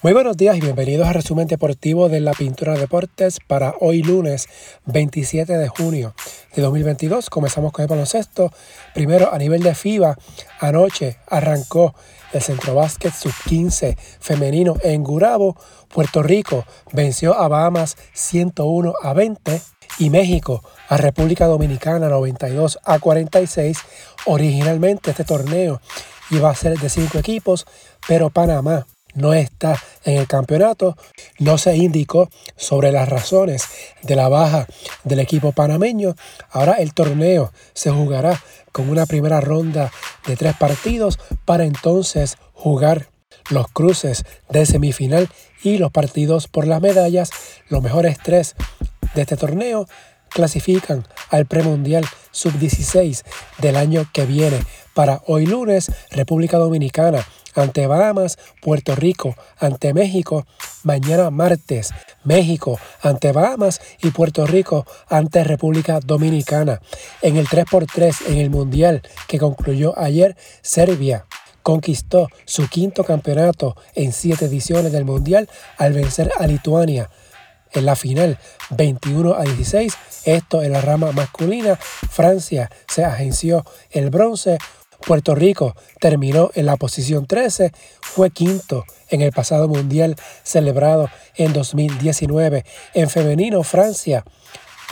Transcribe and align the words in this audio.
Muy 0.00 0.12
buenos 0.12 0.36
días 0.36 0.56
y 0.56 0.60
bienvenidos 0.60 1.08
al 1.08 1.14
resumen 1.14 1.48
deportivo 1.48 2.08
de 2.08 2.20
la 2.20 2.30
Pintura 2.30 2.74
Deportes 2.74 3.40
para 3.44 3.74
hoy 3.80 4.04
lunes 4.04 4.48
27 4.86 5.58
de 5.58 5.66
junio 5.66 6.14
de 6.54 6.62
2022. 6.62 7.28
Comenzamos 7.28 7.72
con 7.72 7.82
el 7.82 7.88
baloncesto. 7.88 8.52
Primero 8.94 9.34
a 9.34 9.38
nivel 9.38 9.60
de 9.64 9.74
FIBA, 9.74 10.16
anoche 10.60 11.16
arrancó 11.26 11.96
el 12.32 12.40
Centro 12.40 12.76
Básquet 12.76 13.12
Sub-15 13.12 13.96
femenino 14.20 14.76
en 14.84 15.02
Gurabo. 15.02 15.56
Puerto 15.92 16.22
Rico 16.22 16.64
venció 16.92 17.34
a 17.34 17.48
Bahamas 17.48 17.96
101 18.12 18.94
a 19.02 19.12
20 19.14 19.60
y 19.98 20.10
México 20.10 20.62
a 20.88 20.96
República 20.96 21.46
Dominicana 21.46 22.08
92 22.08 22.78
a 22.84 23.00
46. 23.00 23.78
Originalmente 24.26 25.10
este 25.10 25.24
torneo 25.24 25.80
iba 26.30 26.50
a 26.50 26.54
ser 26.54 26.78
de 26.78 26.88
cinco 26.88 27.18
equipos, 27.18 27.66
pero 28.06 28.30
Panamá 28.30 28.86
no 29.18 29.34
está 29.34 29.80
en 30.04 30.16
el 30.18 30.26
campeonato. 30.26 30.96
No 31.38 31.58
se 31.58 31.76
indicó 31.76 32.30
sobre 32.56 32.92
las 32.92 33.08
razones 33.08 33.64
de 34.02 34.16
la 34.16 34.28
baja 34.28 34.66
del 35.04 35.20
equipo 35.20 35.52
panameño. 35.52 36.14
Ahora 36.50 36.74
el 36.74 36.94
torneo 36.94 37.52
se 37.74 37.90
jugará 37.90 38.40
con 38.72 38.88
una 38.88 39.06
primera 39.06 39.40
ronda 39.40 39.92
de 40.26 40.36
tres 40.36 40.56
partidos 40.56 41.18
para 41.44 41.64
entonces 41.64 42.38
jugar 42.52 43.08
los 43.50 43.68
cruces 43.68 44.24
de 44.50 44.66
semifinal 44.66 45.28
y 45.62 45.78
los 45.78 45.90
partidos 45.90 46.48
por 46.48 46.66
las 46.66 46.80
medallas. 46.80 47.30
Los 47.68 47.82
mejores 47.82 48.18
tres 48.22 48.54
de 49.14 49.22
este 49.22 49.36
torneo 49.36 49.86
clasifican 50.28 51.06
al 51.30 51.46
premundial 51.46 52.04
sub-16 52.30 53.24
del 53.58 53.76
año 53.76 54.08
que 54.12 54.26
viene. 54.26 54.60
Para 54.94 55.22
hoy 55.26 55.46
lunes, 55.46 55.90
República 56.10 56.58
Dominicana 56.58 57.26
ante 57.58 57.86
Bahamas, 57.86 58.38
Puerto 58.62 58.94
Rico 58.94 59.34
ante 59.58 59.92
México, 59.92 60.46
mañana 60.82 61.30
martes, 61.30 61.90
México 62.24 62.78
ante 63.02 63.32
Bahamas 63.32 63.80
y 64.02 64.10
Puerto 64.10 64.46
Rico 64.46 64.86
ante 65.08 65.44
República 65.44 66.00
Dominicana. 66.00 66.80
En 67.22 67.36
el 67.36 67.46
3x3 67.46 68.28
en 68.28 68.38
el 68.38 68.50
Mundial 68.50 69.02
que 69.26 69.38
concluyó 69.38 69.98
ayer, 69.98 70.36
Serbia 70.62 71.26
conquistó 71.62 72.28
su 72.46 72.68
quinto 72.68 73.04
campeonato 73.04 73.76
en 73.94 74.12
siete 74.12 74.46
ediciones 74.46 74.92
del 74.92 75.04
Mundial 75.04 75.48
al 75.76 75.92
vencer 75.92 76.30
a 76.38 76.46
Lituania 76.46 77.10
en 77.72 77.84
la 77.84 77.96
final 77.96 78.38
21 78.70 79.34
a 79.34 79.42
16. 79.42 79.92
Esto 80.24 80.62
en 80.62 80.72
la 80.72 80.80
rama 80.80 81.12
masculina. 81.12 81.76
Francia 81.76 82.70
se 82.86 83.04
agenció 83.04 83.64
el 83.90 84.10
bronce 84.10 84.58
Puerto 85.06 85.34
Rico 85.34 85.74
terminó 86.00 86.50
en 86.54 86.66
la 86.66 86.76
posición 86.76 87.26
13, 87.26 87.72
fue 88.00 88.30
quinto 88.30 88.84
en 89.08 89.22
el 89.22 89.32
pasado 89.32 89.68
mundial 89.68 90.16
celebrado 90.42 91.08
en 91.36 91.52
2019. 91.52 92.64
En 92.94 93.08
femenino, 93.08 93.62
Francia 93.62 94.24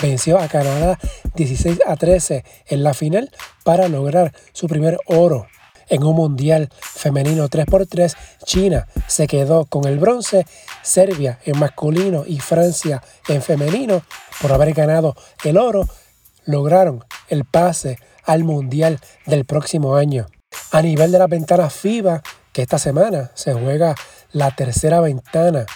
venció 0.00 0.38
a 0.38 0.48
Canadá 0.48 0.98
16 1.34 1.80
a 1.86 1.96
13 1.96 2.44
en 2.66 2.82
la 2.82 2.94
final 2.94 3.30
para 3.64 3.88
lograr 3.88 4.32
su 4.52 4.66
primer 4.66 4.98
oro. 5.06 5.46
En 5.88 6.02
un 6.02 6.16
mundial 6.16 6.68
femenino 6.80 7.48
3x3, 7.48 8.16
China 8.44 8.88
se 9.06 9.28
quedó 9.28 9.66
con 9.66 9.86
el 9.86 9.98
bronce, 9.98 10.44
Serbia 10.82 11.38
en 11.44 11.58
masculino 11.58 12.24
y 12.26 12.40
Francia 12.40 13.02
en 13.28 13.40
femenino, 13.40 14.02
por 14.40 14.52
haber 14.52 14.72
ganado 14.72 15.14
el 15.44 15.56
oro, 15.56 15.88
lograron 16.46 17.04
el 17.28 17.44
pase 17.44 17.98
al 18.24 18.44
Mundial 18.44 18.98
del 19.26 19.44
próximo 19.44 19.96
año. 19.96 20.26
A 20.72 20.80
nivel 20.80 21.12
de 21.12 21.18
la 21.18 21.26
ventana 21.26 21.68
FIBA, 21.68 22.22
que 22.52 22.62
esta 22.62 22.78
semana 22.78 23.30
se 23.34 23.52
juega 23.52 23.94
la 24.32 24.54
tercera 24.54 25.00
ventana 25.00 25.66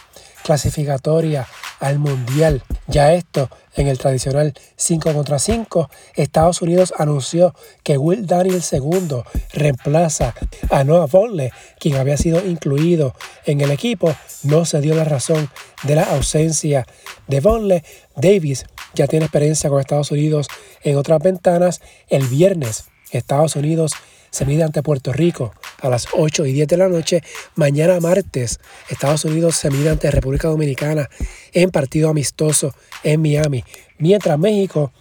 clasificatoria 0.42 1.46
al 1.80 1.98
Mundial. 1.98 2.62
Ya 2.86 3.12
esto 3.12 3.48
en 3.75 3.88
el 3.88 3.98
tradicional 3.98 4.54
5 4.76 5.12
contra 5.12 5.38
5, 5.38 5.91
Estados 6.14 6.62
Unidos 6.62 6.92
anunció 6.98 7.54
que 7.82 7.98
Will 7.98 8.26
Daniel 8.26 8.62
II 8.70 9.22
reemplaza 9.53 10.34
a 10.70 10.84
Noah 10.84 11.06
Vonleh, 11.06 11.53
quien 11.78 11.97
había 11.97 12.16
sido 12.16 12.44
incluido 12.44 13.14
en 13.47 13.60
el 13.60 13.70
equipo. 13.70 14.14
No 14.42 14.64
se 14.64 14.80
dio 14.80 14.94
la 14.94 15.04
razón 15.04 15.50
de 15.82 15.94
la 15.94 16.04
ausencia 16.04 16.86
de 17.26 17.41
Vonleh. 17.41 17.84
Davis 18.16 18.66
ya 18.95 19.06
tiene 19.06 19.27
experiencia 19.27 19.71
con 19.71 19.81
Estados 19.81 20.11
Unidos 20.11 20.49
en 20.83 20.97
otras 20.97 21.21
ventanas. 21.21 21.81
El 22.09 22.27
viernes, 22.27 22.84
Estados 23.11 23.56
Unidos 23.56 23.93
se 24.31 24.47
mide 24.47 24.62
ante 24.62 24.83
Puerto 24.83 25.12
Rico 25.12 25.53
a 25.81 25.89
las 25.89 26.09
8 26.12 26.47
y 26.47 26.53
10 26.53 26.69
de 26.69 26.77
la 26.77 26.89
noche. 26.89 27.23
Mañana 27.55 28.01
martes, 28.01 28.61
Estados 28.89 29.25
Unidos 29.25 29.56
se 29.56 29.71
mide 29.71 29.91
ante 29.91 30.11
República 30.11 30.49
Dominicana 30.49 31.09
en 31.53 31.71
partido 31.71 32.11
amistoso 32.11 32.75
en 33.03 33.23
Miami. 33.23 33.65
Mientras 33.99 34.39
México 34.39 34.93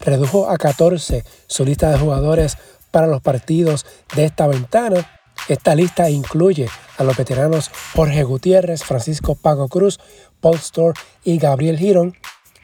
redujo 0.00 0.48
a 0.48 0.56
14 0.56 1.24
su 1.46 1.64
lista 1.64 1.90
de 1.90 1.98
jugadores 1.98 2.56
para 2.90 3.06
los 3.06 3.20
partidos 3.20 3.86
de 4.14 4.24
esta 4.24 4.46
ventana. 4.46 5.20
Esta 5.48 5.74
lista 5.74 6.08
incluye 6.10 6.68
a 6.98 7.04
los 7.04 7.16
veteranos 7.16 7.70
Jorge 7.94 8.22
Gutiérrez, 8.22 8.84
Francisco 8.84 9.34
Pago 9.34 9.68
Cruz, 9.68 9.98
Paul 10.40 10.56
Store 10.56 10.98
y 11.24 11.38
Gabriel 11.38 11.78
Girón. 11.78 12.16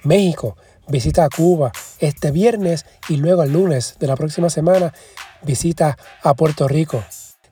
México 0.05 0.57
visita 0.87 1.25
a 1.25 1.29
Cuba 1.29 1.73
este 1.99 2.31
viernes 2.31 2.87
y 3.09 3.17
luego 3.17 3.43
el 3.43 3.53
lunes 3.53 3.97
de 3.99 4.07
la 4.07 4.17
próxima 4.17 4.51
semana 4.51 4.93
visita 5.43 5.97
a 6.23 6.35
Puerto 6.35 6.67
Rico. 6.67 7.05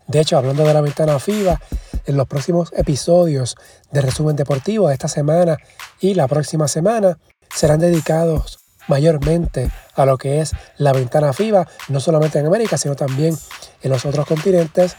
De 0.07 0.21
hecho, 0.21 0.39
hablando 0.39 0.65
de 0.65 0.73
la 0.73 0.81
ventana 0.81 1.19
FIBA, 1.19 1.61
en 2.07 2.17
los 2.17 2.29
próximos 2.29 2.73
episodios 2.77 3.57
de 3.91 4.01
resumen 4.01 4.37
deportivo 4.37 4.89
de 4.89 4.95
esta 4.95 5.09
semana 5.09 5.59
y 6.01 6.15
la 6.15 6.29
próxima 6.29 6.69
semana 6.69 7.19
serán 7.55 7.81
dedicados 7.81 8.59
mayormente 8.89 9.71
a 9.95 10.07
lo 10.07 10.17
que 10.17 10.41
es 10.41 10.53
la 10.79 10.93
ventana 10.93 11.33
FIBA, 11.33 11.67
no 11.89 11.99
solamente 11.99 12.39
en 12.39 12.47
América, 12.47 12.79
sino 12.79 12.95
también 12.95 13.37
en 13.83 13.91
los 13.91 14.05
otros 14.05 14.27
continentes. 14.27 14.97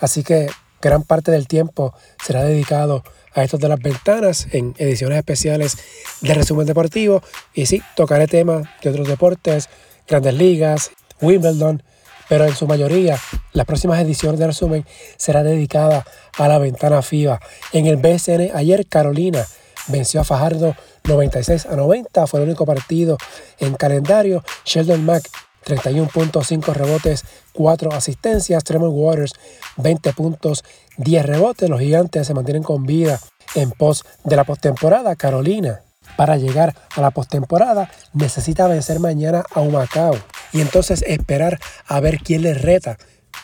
Así 0.00 0.22
que 0.22 0.48
gran 0.80 1.02
parte 1.02 1.30
del 1.30 1.46
tiempo 1.46 1.94
será 2.24 2.44
dedicado 2.44 3.02
a 3.34 3.44
estos 3.44 3.60
de 3.60 3.68
las 3.68 3.80
ventanas 3.80 4.48
en 4.52 4.74
ediciones 4.78 5.18
especiales 5.18 5.76
de 6.22 6.34
resumen 6.34 6.66
deportivo. 6.66 7.22
Y 7.54 7.66
sí, 7.66 7.82
tocaré 7.94 8.26
temas 8.26 8.66
de 8.82 8.90
otros 8.90 9.08
deportes, 9.08 9.68
grandes 10.08 10.34
ligas, 10.34 10.90
Wimbledon, 11.20 11.82
pero 12.28 12.44
en 12.44 12.54
su 12.54 12.66
mayoría 12.66 13.18
las 13.52 13.66
próximas 13.66 14.00
ediciones 14.00 14.40
de 14.40 14.46
resumen 14.46 14.86
serán 15.16 15.44
dedicadas 15.44 16.04
a 16.38 16.48
la 16.48 16.58
ventana 16.58 17.02
FIBA. 17.02 17.40
En 17.72 17.86
el 17.86 17.96
BSN 17.96 18.50
ayer 18.54 18.86
Carolina 18.86 19.46
venció 19.88 20.20
a 20.20 20.24
Fajardo 20.24 20.74
96 21.04 21.66
a 21.66 21.76
90, 21.76 22.26
fue 22.26 22.40
el 22.40 22.46
único 22.46 22.66
partido 22.66 23.16
en 23.58 23.74
calendario. 23.74 24.42
Sheldon 24.64 25.04
Mack 25.04 25.28
31.5 25.66 26.72
rebotes, 26.72 27.24
4 27.52 27.92
asistencias. 27.92 28.64
Tremor 28.64 28.90
Waters, 28.90 29.32
20 29.76 30.12
puntos, 30.12 30.64
10 30.96 31.26
rebotes. 31.26 31.68
Los 31.68 31.80
gigantes 31.80 32.26
se 32.26 32.34
mantienen 32.34 32.62
con 32.62 32.86
vida 32.86 33.20
en 33.54 33.72
pos 33.72 34.04
de 34.24 34.36
la 34.36 34.44
postemporada. 34.44 35.16
Carolina, 35.16 35.82
para 36.16 36.36
llegar 36.36 36.74
a 36.94 37.00
la 37.00 37.10
postemporada, 37.10 37.90
necesita 38.14 38.68
vencer 38.68 39.00
mañana 39.00 39.44
a 39.52 39.60
Humacao 39.60 40.16
y 40.52 40.60
entonces 40.60 41.02
esperar 41.06 41.58
a 41.86 42.00
ver 42.00 42.18
quién 42.18 42.42
les 42.42 42.62
reta. 42.62 42.96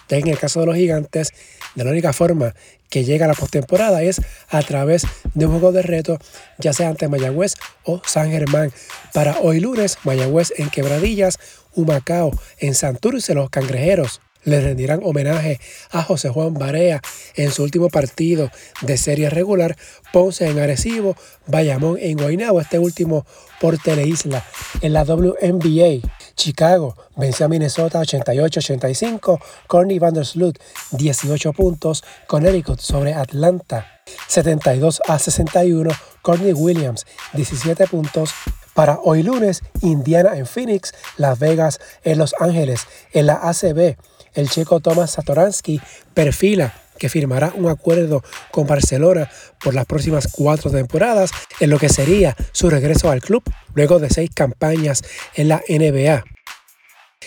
En 0.09 0.29
el 0.29 0.39
caso 0.39 0.61
de 0.61 0.67
los 0.67 0.77
gigantes, 0.77 1.33
la 1.75 1.91
única 1.91 2.13
forma 2.13 2.55
que 2.91 3.05
llega 3.05 3.25
a 3.25 3.29
la 3.29 3.35
postemporada 3.35 4.03
es 4.03 4.21
a 4.51 4.61
través 4.61 5.07
de 5.33 5.47
un 5.47 5.53
juego 5.53 5.73
de 5.73 5.81
reto, 5.81 6.19
ya 6.59 6.75
sea 6.75 6.89
ante 6.89 7.09
Mayagüez 7.09 7.55
o 7.85 8.03
San 8.05 8.31
Germán. 8.31 8.73
Para 9.15 9.39
hoy 9.41 9.61
lunes, 9.61 9.97
Mayagüez 10.05 10.53
en 10.59 10.69
Quebradillas, 10.69 11.39
Humacao 11.75 12.31
en 12.59 12.75
Santurce, 12.75 13.35
los 13.35 13.51
cangrejeros 13.51 14.21
le 14.45 14.61
rendirán 14.61 15.01
homenaje 15.05 15.61
a 15.91 16.03
José 16.03 16.29
Juan 16.29 16.55
Barea 16.55 17.01
en 17.37 17.51
su 17.51 17.63
último 17.63 17.89
partido 17.89 18.51
de 18.81 18.97
serie 18.97 19.31
regular, 19.31 19.77
Ponce 20.13 20.49
en 20.49 20.59
Arecibo, 20.59 21.17
Bayamón 21.47 21.97
en 22.01 22.19
Guaynabo, 22.19 22.61
este 22.61 22.79
último 22.79 23.25
por 23.61 23.79
Teleisla. 23.79 24.45
En 24.81 24.93
la 24.93 25.05
WNBA, 25.05 26.09
Chicago 26.35 26.97
venció 27.17 27.47
a 27.47 27.49
Minnesota 27.49 28.01
88-85, 28.01 29.41
Corny 29.69 29.99
Vandersloot 29.99 30.59
18 30.93 31.53
puntos, 31.53 32.03
Connecticut 32.27 32.81
sobre 32.81 33.15
Atlanta 33.15 33.87
72 34.27 35.01
a 35.07 35.19
61, 35.19 35.91
Courtney 36.23 36.53
Williams 36.53 37.07
17 37.35 37.87
puntos, 37.87 38.33
para 38.75 38.99
hoy 39.03 39.23
lunes, 39.23 39.63
Indiana 39.81 40.37
en 40.37 40.47
Phoenix, 40.47 40.93
Las 41.17 41.39
Vegas 41.39 41.81
en 42.05 42.19
Los 42.19 42.35
Ángeles. 42.39 42.87
En 43.13 43.27
la 43.27 43.35
ACB, 43.35 43.97
el 44.35 44.51
checo 44.51 44.81
Tomás 44.81 45.13
Satoransky 45.13 45.81
perfila 46.15 46.75
que 46.99 47.09
firmará 47.09 47.53
un 47.57 47.69
acuerdo 47.69 48.23
con 48.53 48.67
Barcelona 48.67 49.29
por 49.63 49.75
las 49.75 49.87
próximas 49.87 50.29
cuatro 50.31 50.71
temporadas, 50.71 51.33
en 51.59 51.71
lo 51.71 51.79
que 51.79 51.89
sería 51.89 52.37
su 52.53 52.71
regreso 52.71 53.11
al 53.11 53.21
club 53.21 53.43
luego 53.75 53.99
de 53.99 54.09
seis 54.09 54.31
campañas 54.33 55.03
en 55.35 55.49
la 55.49 55.63
NBA. 55.69 56.23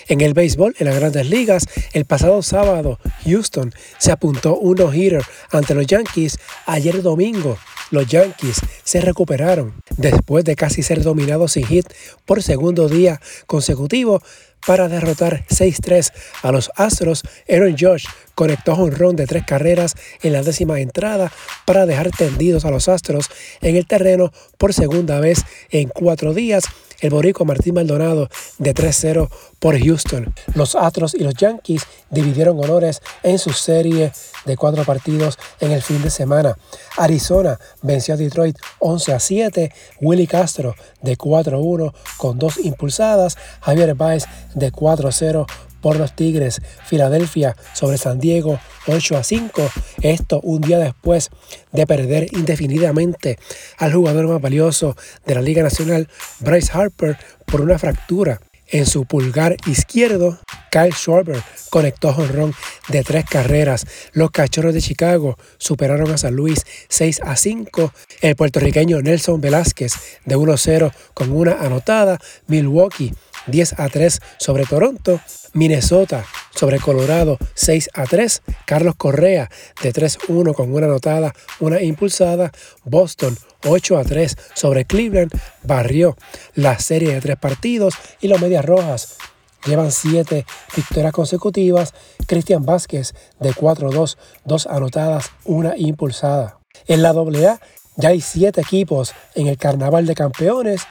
En 0.07 0.21
el 0.21 0.33
béisbol, 0.33 0.75
en 0.79 0.85
las 0.87 0.95
grandes 0.95 1.29
ligas, 1.29 1.65
el 1.93 2.05
pasado 2.05 2.41
sábado, 2.41 2.99
Houston 3.25 3.73
se 3.97 4.11
apuntó 4.11 4.57
un 4.57 4.75
no-hitter 4.77 5.23
ante 5.51 5.75
los 5.75 5.87
Yankees. 5.87 6.37
Ayer 6.65 7.01
domingo, 7.01 7.57
los 7.91 8.07
Yankees 8.07 8.61
se 8.83 9.01
recuperaron 9.01 9.73
después 9.97 10.43
de 10.43 10.55
casi 10.55 10.83
ser 10.83 11.03
dominados 11.03 11.53
sin 11.53 11.65
hit 11.65 11.87
por 12.25 12.41
segundo 12.41 12.89
día 12.89 13.21
consecutivo 13.45 14.21
para 14.65 14.87
derrotar 14.87 15.45
6-3 15.47 16.11
a 16.43 16.51
los 16.51 16.71
Astros. 16.75 17.23
Aaron 17.49 17.75
Josh 17.79 18.05
conectó 18.35 18.75
un 18.75 18.91
ron 18.91 19.15
de 19.15 19.27
tres 19.27 19.43
carreras 19.45 19.95
en 20.21 20.33
la 20.33 20.43
décima 20.43 20.79
entrada 20.79 21.31
para 21.65 21.85
dejar 21.85 22.11
tendidos 22.11 22.65
a 22.65 22.71
los 22.71 22.89
Astros 22.89 23.29
en 23.61 23.75
el 23.75 23.87
terreno 23.87 24.31
por 24.57 24.73
segunda 24.73 25.19
vez 25.19 25.43
en 25.69 25.89
cuatro 25.89 26.33
días 26.33 26.65
el 27.01 27.09
borico 27.09 27.45
Martín 27.45 27.75
Maldonado 27.75 28.29
de 28.57 28.73
3-0 28.73 29.29
por 29.59 29.77
Houston. 29.79 30.33
Los 30.53 30.75
Astros 30.75 31.13
y 31.13 31.19
los 31.19 31.33
Yankees 31.35 31.83
dividieron 32.09 32.59
honores 32.59 33.01
en 33.23 33.37
su 33.37 33.51
serie 33.51 34.11
de 34.45 34.57
cuatro 34.57 34.83
partidos 34.85 35.37
en 35.59 35.71
el 35.71 35.81
fin 35.81 36.01
de 36.01 36.09
semana. 36.09 36.57
Arizona 36.97 37.59
venció 37.81 38.13
a 38.13 38.17
Detroit 38.17 38.57
11 38.79 39.13
a 39.13 39.19
7, 39.19 39.71
Willy 40.01 40.27
Castro 40.27 40.75
de 41.01 41.17
4-1 41.17 41.93
con 42.17 42.39
dos 42.39 42.57
impulsadas, 42.57 43.37
Javier 43.61 43.95
Baez 43.95 44.25
de 44.55 44.71
4-0 44.71 45.45
por 45.81 45.97
los 45.97 46.15
Tigres, 46.15 46.63
Filadelfia 46.85 47.55
sobre 47.73 47.99
San 47.99 48.19
Diego 48.19 48.59
8 48.87 49.17
a 49.17 49.23
5. 49.23 49.69
Esto 50.01 50.41
un 50.41 50.61
día 50.61 50.79
después 50.79 51.29
de 51.71 51.85
perder 51.85 52.27
indefinidamente 52.33 53.37
al 53.77 53.93
jugador 53.93 54.27
más 54.27 54.41
valioso 54.41 54.97
de 55.27 55.35
la 55.35 55.43
Liga 55.43 55.61
Nacional, 55.61 56.09
Bryce 56.39 56.71
Harper, 56.73 57.17
por 57.45 57.61
una 57.61 57.77
fractura 57.77 58.41
en 58.67 58.85
su 58.85 59.05
pulgar 59.05 59.57
izquierdo. 59.67 60.39
Kyle 60.71 60.93
Schwarber 60.93 61.41
conectó 61.69 62.13
jonrón 62.13 62.53
de 62.89 63.03
tres 63.03 63.25
carreras. 63.25 63.85
Los 64.11 64.31
Cachorros 64.31 64.73
de 64.73 64.81
Chicago 64.81 65.37
superaron 65.57 66.11
a 66.11 66.17
San 66.17 66.35
Luis 66.35 66.65
6 66.89 67.21
a 67.23 67.35
5. 67.35 67.93
El 68.21 68.35
puertorriqueño 68.35 69.01
Nelson 69.01 69.39
Velázquez 69.39 69.93
de 70.25 70.35
1-0 70.35 70.91
con 71.13 71.31
una 71.31 71.53
anotada. 71.61 72.19
Milwaukee 72.47 73.13
10 73.47 73.79
a 73.79 73.89
3 73.89 74.19
sobre 74.37 74.65
Toronto. 74.65 75.19
Minnesota 75.53 76.25
sobre 76.53 76.79
Colorado 76.79 77.37
6 77.53 77.89
a 77.93 78.03
3. 78.03 78.41
Carlos 78.65 78.95
Correa 78.95 79.49
de 79.81 79.93
3-1 79.93 80.53
con 80.53 80.73
una 80.73 80.87
anotada, 80.87 81.33
una 81.59 81.81
impulsada. 81.81 82.51
Boston 82.83 83.37
8 83.65 83.97
a 83.97 84.03
3 84.03 84.37
sobre 84.53 84.85
Cleveland. 84.85 85.31
Barrió 85.63 86.17
la 86.53 86.77
serie 86.79 87.13
de 87.13 87.21
tres 87.21 87.37
partidos 87.37 87.95
y 88.21 88.27
los 88.27 88.41
Medias 88.41 88.65
Rojas 88.65 89.17
llevan 89.65 89.91
7 89.91 90.45
victorias 90.75 91.13
consecutivas. 91.13 91.93
Cristian 92.27 92.65
Vázquez 92.65 93.13
de 93.39 93.51
4-2, 93.51 94.17
dos 94.43 94.67
anotadas, 94.67 95.31
una 95.43 95.75
impulsada. 95.77 96.59
En 96.87 97.01
la 97.01 97.09
AA 97.09 97.59
ya 97.97 98.09
hay 98.09 98.21
7 98.21 98.61
equipos 98.61 99.13
en 99.35 99.47
el 99.47 99.57
Carnaval 99.57 100.05
de 100.05 100.15
Campeones 100.15 100.81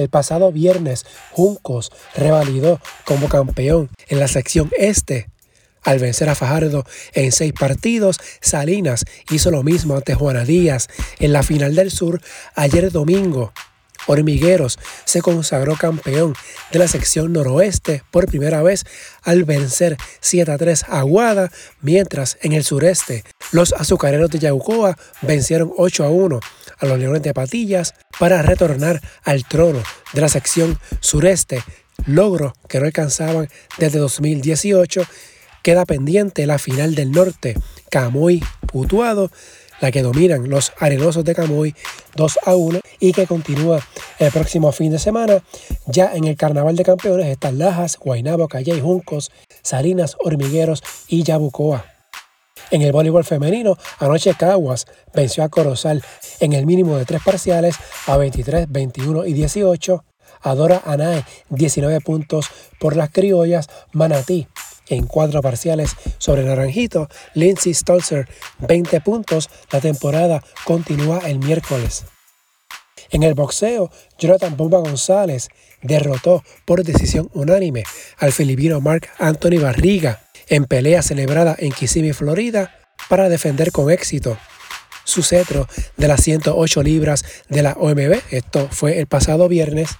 el 0.00 0.08
pasado 0.08 0.50
viernes, 0.52 1.06
Juncos 1.30 1.92
revalidó 2.14 2.80
como 3.04 3.28
campeón 3.28 3.90
en 4.08 4.18
la 4.18 4.28
sección 4.28 4.70
este. 4.76 5.28
Al 5.82 5.98
vencer 5.98 6.28
a 6.28 6.34
Fajardo 6.34 6.84
en 7.14 7.32
seis 7.32 7.52
partidos, 7.52 8.18
Salinas 8.40 9.04
hizo 9.30 9.50
lo 9.50 9.62
mismo 9.62 9.96
ante 9.96 10.14
Juana 10.14 10.44
Díaz 10.44 10.88
en 11.18 11.32
la 11.32 11.42
final 11.42 11.74
del 11.74 11.90
sur 11.90 12.20
ayer 12.54 12.90
domingo. 12.92 13.52
Hormigueros 14.06 14.78
se 15.04 15.20
consagró 15.20 15.76
campeón 15.76 16.34
de 16.72 16.78
la 16.78 16.88
sección 16.88 17.32
noroeste 17.32 18.02
por 18.10 18.26
primera 18.26 18.62
vez 18.62 18.84
al 19.22 19.44
vencer 19.44 19.96
7 20.20 20.50
a 20.50 20.58
3 20.58 20.84
a 20.84 21.00
Aguada, 21.00 21.50
mientras 21.80 22.38
en 22.42 22.52
el 22.52 22.64
sureste 22.64 23.24
los 23.52 23.72
azucareros 23.72 24.30
de 24.30 24.38
Yaucoa 24.38 24.96
vencieron 25.22 25.72
8 25.76 26.04
a 26.04 26.10
1 26.10 26.40
a 26.78 26.86
los 26.86 26.98
Leones 26.98 27.22
de 27.22 27.34
Patillas 27.34 27.94
para 28.18 28.42
retornar 28.42 29.00
al 29.24 29.44
trono 29.44 29.82
de 30.12 30.20
la 30.20 30.28
sección 30.28 30.78
sureste, 31.00 31.62
logro 32.06 32.54
que 32.68 32.80
no 32.80 32.86
alcanzaban 32.86 33.48
desde 33.78 33.98
2018. 33.98 35.02
Queda 35.62 35.84
pendiente 35.84 36.46
la 36.46 36.58
final 36.58 36.94
del 36.94 37.10
norte, 37.10 37.54
Camuy 37.90 38.42
Putuado, 38.66 39.30
la 39.80 39.90
que 39.90 40.02
dominan 40.02 40.48
los 40.48 40.72
arenosos 40.78 41.24
de 41.24 41.34
Camuy 41.34 41.74
2 42.16 42.38
a 42.46 42.54
1 42.54 42.80
y 42.98 43.12
que 43.12 43.26
continúa 43.26 43.80
el 44.18 44.30
próximo 44.30 44.72
fin 44.72 44.92
de 44.92 44.98
semana. 44.98 45.42
Ya 45.86 46.14
en 46.14 46.24
el 46.24 46.36
Carnaval 46.36 46.76
de 46.76 46.84
Campeones 46.84 47.26
están 47.26 47.58
Lajas, 47.58 47.98
Guaynabo, 47.98 48.48
Calle 48.48 48.80
Juncos, 48.80 49.30
Salinas, 49.62 50.16
Hormigueros 50.20 50.82
y 51.08 51.24
Yabucoa. 51.24 51.99
En 52.70 52.82
el 52.82 52.92
voleibol 52.92 53.24
femenino, 53.24 53.76
anoche 53.98 54.34
Caguas 54.34 54.86
venció 55.12 55.42
a 55.42 55.48
Corozal 55.48 56.04
en 56.38 56.52
el 56.52 56.66
mínimo 56.66 56.96
de 56.96 57.04
tres 57.04 57.20
parciales 57.24 57.76
a 58.06 58.16
23, 58.16 58.70
21 58.70 59.26
y 59.26 59.32
18. 59.32 60.04
Adora 60.42 60.80
Anae 60.84 61.24
19 61.48 62.00
puntos 62.00 62.46
por 62.78 62.96
las 62.96 63.10
criollas. 63.10 63.68
Manatí 63.92 64.46
en 64.88 65.06
cuatro 65.06 65.42
parciales 65.42 65.96
sobre 66.18 66.44
Naranjito. 66.44 67.08
Lindsay 67.34 67.74
Stolzer 67.74 68.28
20 68.60 69.00
puntos. 69.00 69.50
La 69.72 69.80
temporada 69.80 70.42
continúa 70.64 71.18
el 71.26 71.40
miércoles. 71.40 72.04
En 73.10 73.24
el 73.24 73.34
boxeo, 73.34 73.90
Jonathan 74.16 74.56
Bomba 74.56 74.78
González 74.78 75.48
derrotó 75.82 76.44
por 76.64 76.84
decisión 76.84 77.28
unánime 77.34 77.82
al 78.18 78.30
filipino 78.30 78.80
Mark 78.80 79.08
Anthony 79.18 79.58
Barriga 79.60 80.29
en 80.50 80.66
pelea 80.66 81.00
celebrada 81.02 81.56
en 81.58 81.72
Kissimmee, 81.72 82.12
Florida, 82.12 82.76
para 83.08 83.30
defender 83.30 83.72
con 83.72 83.90
éxito 83.90 84.36
su 85.04 85.22
cetro 85.22 85.66
de 85.96 86.08
las 86.08 86.22
108 86.22 86.82
libras 86.82 87.24
de 87.48 87.62
la 87.62 87.72
OMB. 87.72 88.20
Esto 88.30 88.68
fue 88.70 88.98
el 88.98 89.06
pasado 89.06 89.48
viernes. 89.48 89.90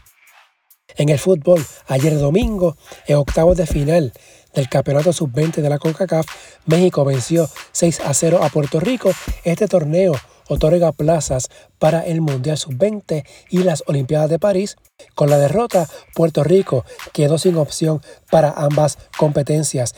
En 0.97 1.09
el 1.09 1.19
fútbol, 1.19 1.65
ayer 1.87 2.19
domingo, 2.19 2.77
en 3.07 3.17
octavos 3.17 3.57
de 3.57 3.67
final 3.67 4.13
del 4.55 4.69
Campeonato 4.69 5.13
Sub-20 5.13 5.63
de 5.63 5.69
la 5.69 5.79
CONCACAF, 5.79 6.27
México 6.67 7.05
venció 7.05 7.49
6 7.73 8.01
a 8.01 8.13
0 8.13 8.41
a 8.43 8.49
Puerto 8.49 8.81
Rico. 8.81 9.13
Este 9.45 9.69
torneo 9.69 10.15
otorga 10.49 10.91
plazas 10.91 11.49
para 11.79 12.01
el 12.01 12.21
Mundial 12.21 12.59
Sub-20 12.59 13.25
y 13.51 13.59
las 13.63 13.85
Olimpiadas 13.87 14.29
de 14.29 14.41
París. 14.41 14.77
Con 15.15 15.31
la 15.31 15.39
derrota, 15.39 15.89
Puerto 16.15 16.43
Rico 16.43 16.85
quedó 17.13 17.39
sin 17.39 17.57
opción 17.57 18.03
para 18.31 18.51
ambas 18.51 18.99
competencias. 19.17 19.95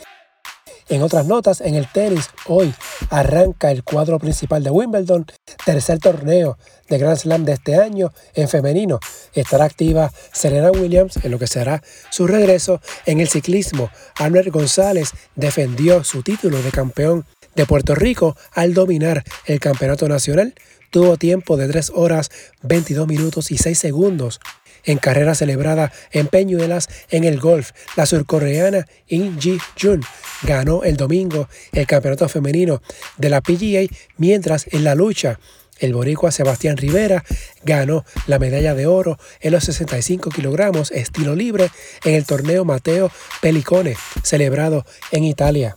En 0.89 1.01
otras 1.01 1.25
notas, 1.25 1.61
en 1.61 1.75
el 1.75 1.87
tenis, 1.91 2.29
hoy 2.47 2.73
arranca 3.09 3.71
el 3.71 3.83
cuadro 3.83 4.19
principal 4.19 4.63
de 4.63 4.69
Wimbledon, 4.69 5.25
tercer 5.65 5.99
torneo 5.99 6.57
de 6.89 6.97
Grand 6.97 7.17
Slam 7.17 7.45
de 7.45 7.53
este 7.53 7.75
año 7.75 8.11
en 8.33 8.49
femenino. 8.49 8.99
Estará 9.33 9.65
activa 9.65 10.11
Serena 10.31 10.71
Williams 10.71 11.17
en 11.23 11.31
lo 11.31 11.39
que 11.39 11.47
será 11.47 11.81
su 12.09 12.27
regreso 12.27 12.81
en 13.05 13.19
el 13.19 13.29
ciclismo. 13.29 13.89
Albert 14.17 14.49
González 14.49 15.11
defendió 15.35 16.03
su 16.03 16.21
título 16.21 16.61
de 16.61 16.71
campeón 16.71 17.25
de 17.55 17.65
Puerto 17.65 17.95
Rico 17.95 18.35
al 18.51 18.73
dominar 18.73 19.23
el 19.45 19.59
campeonato 19.59 20.07
nacional. 20.07 20.53
Tuvo 20.89 21.17
tiempo 21.17 21.57
de 21.57 21.67
3 21.67 21.91
horas 21.95 22.29
22 22.61 23.07
minutos 23.07 23.51
y 23.51 23.57
6 23.57 23.77
segundos 23.77 24.39
en 24.85 24.97
carrera 24.97 25.35
celebrada 25.35 25.91
en 26.11 26.27
Peñuelas 26.27 26.89
en 27.09 27.23
el 27.23 27.39
golf. 27.39 27.71
La 27.95 28.05
surcoreana 28.05 28.85
In 29.07 29.39
Ji 29.39 29.57
Jun 29.81 30.01
ganó 30.43 30.83
el 30.83 30.97
domingo 30.97 31.47
el 31.71 31.87
campeonato 31.87 32.27
femenino 32.29 32.81
de 33.17 33.29
la 33.29 33.41
PGA, 33.41 33.87
mientras 34.17 34.67
en 34.71 34.83
la 34.83 34.95
lucha 34.95 35.39
el 35.79 35.93
boricua 35.93 36.31
Sebastián 36.31 36.77
Rivera 36.77 37.23
ganó 37.63 38.05
la 38.27 38.39
medalla 38.39 38.75
de 38.75 38.85
oro 38.85 39.17
en 39.41 39.51
los 39.51 39.63
65 39.63 40.29
kilogramos 40.29 40.91
estilo 40.91 41.35
libre 41.35 41.71
en 42.03 42.13
el 42.13 42.25
torneo 42.25 42.63
Mateo 42.63 43.11
Pelicone 43.41 43.95
celebrado 44.21 44.85
en 45.11 45.23
Italia. 45.23 45.75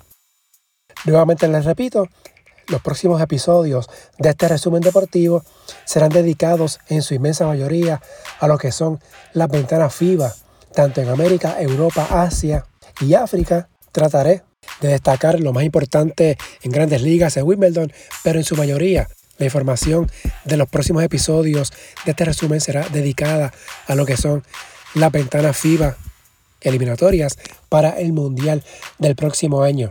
Nuevamente 1.06 1.46
les 1.46 1.64
repito, 1.64 2.08
los 2.66 2.82
próximos 2.82 3.22
episodios 3.22 3.88
de 4.18 4.30
este 4.30 4.48
resumen 4.48 4.80
deportivo 4.80 5.44
serán 5.84 6.10
dedicados 6.10 6.80
en 6.88 7.02
su 7.02 7.14
inmensa 7.14 7.46
mayoría 7.46 8.02
a 8.40 8.48
lo 8.48 8.58
que 8.58 8.72
son 8.72 9.00
las 9.32 9.48
ventanas 9.48 9.94
FIBA, 9.94 10.34
tanto 10.74 11.00
en 11.00 11.08
América, 11.08 11.60
Europa, 11.60 12.08
Asia 12.10 12.66
y 13.00 13.14
África. 13.14 13.68
Trataré 13.92 14.42
de 14.80 14.88
destacar 14.88 15.38
lo 15.38 15.52
más 15.52 15.62
importante 15.62 16.36
en 16.62 16.72
grandes 16.72 17.02
ligas 17.02 17.36
en 17.36 17.44
Wimbledon, 17.44 17.92
pero 18.24 18.40
en 18.40 18.44
su 18.44 18.56
mayoría 18.56 19.08
la 19.38 19.44
información 19.44 20.10
de 20.44 20.56
los 20.56 20.68
próximos 20.68 21.04
episodios 21.04 21.72
de 22.04 22.10
este 22.10 22.24
resumen 22.24 22.60
será 22.60 22.88
dedicada 22.88 23.52
a 23.86 23.94
lo 23.94 24.06
que 24.06 24.16
son 24.16 24.42
las 24.94 25.12
ventanas 25.12 25.56
FIBA 25.56 25.96
eliminatorias 26.62 27.38
para 27.68 27.90
el 27.90 28.12
Mundial 28.12 28.64
del 28.98 29.14
próximo 29.14 29.62
año. 29.62 29.90